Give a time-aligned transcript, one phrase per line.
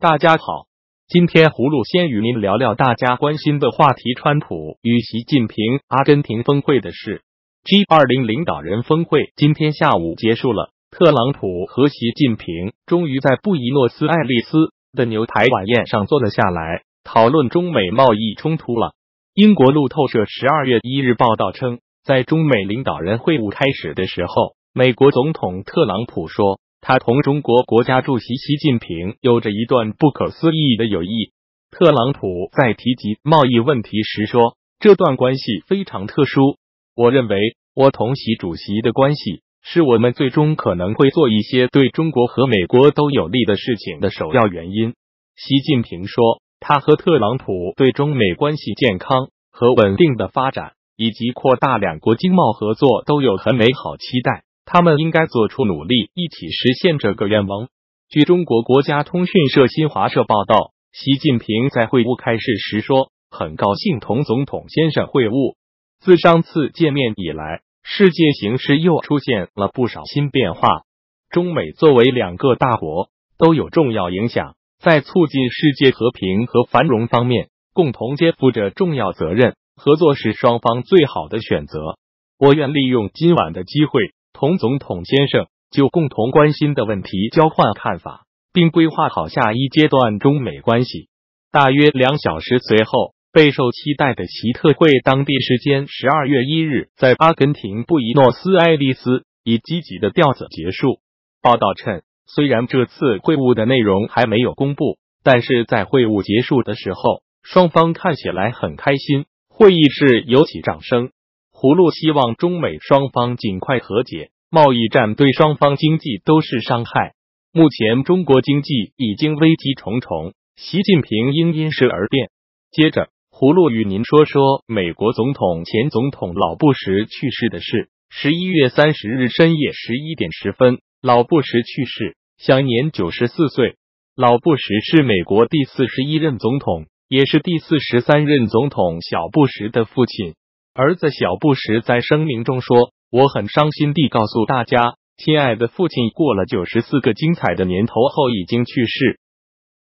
[0.00, 0.68] 大家好，
[1.08, 7.22] 今天葫芦先与您聊聊大家关心的话题：川普与习近平阿根廷峰会的事。
[7.64, 18.92] G 二零领导人峰会今天下午结束了，特朗普和习近平终于在布宜诺斯艾利斯的牛排晚宴上坐了下来，讨论中美贸易冲突了。
[19.34, 26.60] 英国路透社十二月一日报道称，在中美领导人会晤开始的时候，美国总统特朗普说。
[26.88, 31.32] 他同中国国家主席习近平有着一段不可思议的友谊。
[31.70, 36.56] 特朗普在提及贸易问题时说：“这段关系非常特殊。
[36.96, 37.36] 我认为，
[37.74, 44.94] 我同习主席的关系是我们最终可能会做一些对中国和美国都有利的事情的首要原因。”
[45.36, 57.68] 习近平说：“他和特朗普对中美关系健康和稳定的发展，以及扩大两国经贸合作都有很美好期待。”他们应该做出努力，一起实现这个愿望。
[58.10, 65.54] 据中国国家通讯社新华社报道，习近平在会晤开始时说：“很高兴同总统先生会晤。
[66.00, 70.82] 自上次见面以来，世界形势又出现了不少新变化。
[71.30, 79.56] 中美作为两个大国，都有重要影响，在促进世界和平和繁荣方面，共同肩负着重要责任。
[79.76, 81.96] 合作是双方最好的选择。
[82.38, 91.08] 我愿利用今晚的机会。”同总统先生就共同关心的问题交换看法，并规划好下一阶段中美关系。
[91.50, 101.00] 大约两小时随后，备受期待的习特会当地时间十二月一日在阿根廷布宜诺斯艾利斯以积极的调子结束。
[101.42, 111.10] 报道称，虽然这次会晤的内容还没有公布，但是在会晤结束的时候，双方看起来很开心，会议室有起掌声。
[111.60, 117.14] 葫芦希望中美双方尽快和解，贸易战对双方经济都是伤害。
[117.52, 122.30] 目前中国经济已经危机重重，习近平应因时而变。
[122.70, 127.88] 接着，葫芦与您说说美国总统前总统老布什去世的事。
[128.08, 133.74] 十一月三十日深夜十一点十分，老布什去世，享年九十四岁。
[134.14, 140.34] 老布什是美国第四十一任总统，也是第四十三任总统小布什的父亲。
[140.78, 149.18] 儿子小布什在声明中说：“我很伤心地告诉大家，亲爱的父亲过了九十四个精彩的年头后已经去世。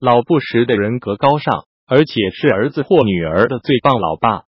[0.00, 4.44] 老布什的人格高尚，而且是儿子或女儿的最棒老爸。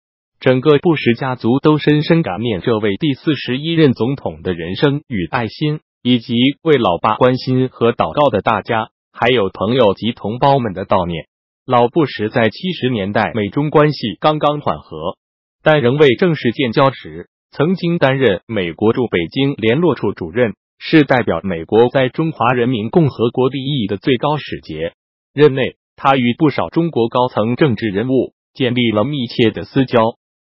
[0.41, 11.27] 整个布什家族都深深感念这位第四十一任总统的人生与爱心，以及为老爸关心和祷告的大家，还有朋友及同胞们的悼念。
[11.65, 15.17] 老布什在七十年代美中关系刚刚缓和。”
[15.63, 24.95] 但仍未正式建交时，曾经担任美国驻北京联络处主任，是代表美国在中华人民共和国利益的最高使节。
[25.33, 30.01] 任内，他与不少中国高层政治人物建立了密切的私交。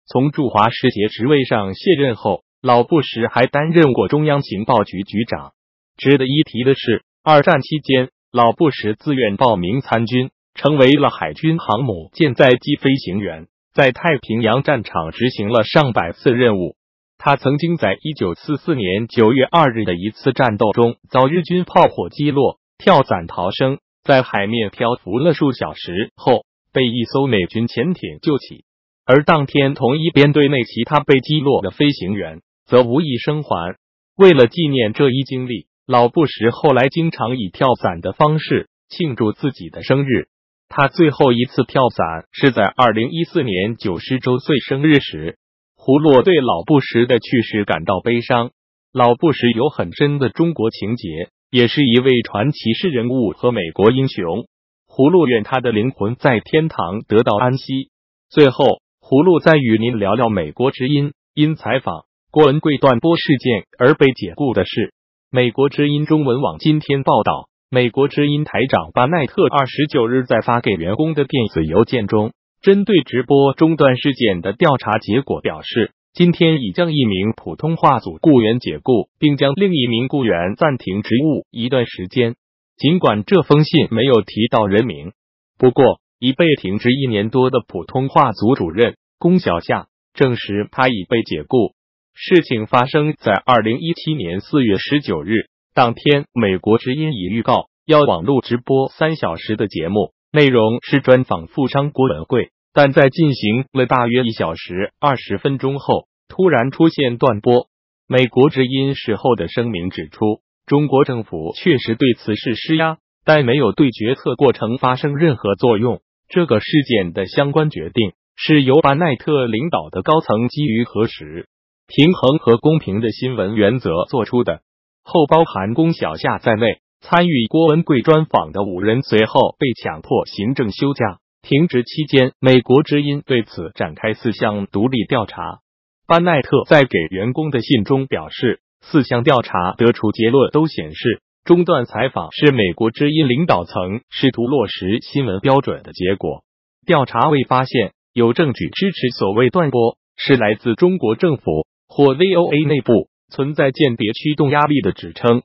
[0.06, 5.52] 从驻华使节职位上卸任后，老布什还担任过中央情报局局长。
[5.96, 13.48] 值得一提的是，二战期间，老布什自愿报名参军，成为了海军航母舰载机飞行员。
[13.74, 16.76] 在太平洋战场执行了上百次任务。
[17.18, 28.64] 他曾经在一九四四年九月二日的一次战斗中遭日军炮火击落，跳伞逃生，在海面漂浮了数小时后，被一艘美军潜艇救起。
[29.04, 33.76] 而当天同一编队内其他被击落的飞行员则无一生还。
[34.16, 40.29] 为了纪念这一经历，老布什后来经常以跳伞的方式庆祝自己的生日。
[40.72, 45.36] 他最后一次跳伞是在二零一四年九十周岁生日时。
[45.74, 48.52] 胡洛对老布什的去世感到悲伤。
[48.92, 51.08] 老布什有很深的中国情结，
[51.50, 54.46] 也是一位传奇式人物和美国英雄。
[54.86, 57.90] 胡洛愿他的灵魂在天堂得到安息。
[58.30, 64.94] 最后，胡洛再与您聊聊美国之音因采访郭文贵断播事件而被解雇的事。
[65.32, 67.49] 美国之音中文网今天报道。
[67.72, 82.34] 美国之音台长巴奈特二十九日在发给员工的电子邮件中，针对直播中断事件的调查结果表示，今天已将一名普通话组雇员解雇，并将另一名雇员暂停职务一段时间。
[82.76, 85.12] 尽管这封信没有提到人名，
[85.56, 91.76] 不过已被停职一年多的普通话组主任龚小夏证实他已被解雇。
[92.14, 95.49] 事情发生在二零一七年四月十九日。
[95.72, 107.68] 当天，美国之音已预告要网络直播三小时的节目，内容是专访富商郭文贵，但在进行了大约一小时二十分钟后，突然出现断播。
[108.08, 116.00] 美国之音事后的声明指出，中国政府确实对此事施压，但没有对决策过程发生任何作用。
[116.28, 121.46] 这个事件的相关决定是由巴奈特领导的高层基于核实、
[121.86, 124.62] 平衡和公平的新闻原则做出的。
[125.12, 131.18] 后包含龚小夏在内，参与郭文贵专访的五人随后被强迫行政休假。
[131.42, 135.58] 停职期间，美国之音对此展开四项独立调查。
[136.06, 141.20] 班奈特在给员工的信中表示，四项调查得出结论都显示。
[141.44, 146.44] 中断采访是美国之音领导层试图落实新闻标准的结果。
[146.86, 155.42] 调查未发现有证据支持所谓断播是来自中国政府或 VOA 内部存在间谍驱动压力的指称。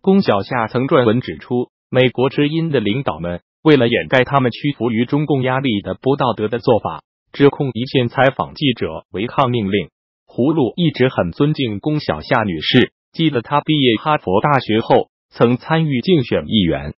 [0.00, 9.88] 龚小夏曾撰文指出，美国之音的领导们为了掩盖他们屈服于中共压力的不道德的做法，指控一线采访记者违抗命令。
[10.26, 12.92] 葫芦一直很尊敬龚小夏女士。
[13.12, 16.92] 记得她毕业哈佛大学后，曾参与竞选议员，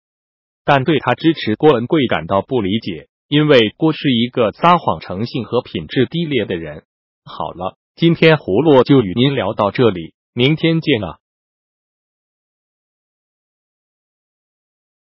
[0.65, 6.83] 但对她支持郭文贵感到不理解，因为郭是一个撒谎、诚信和品质低劣的人。
[7.25, 11.19] 好了，今天葫芦就与您聊到这里，明天见了。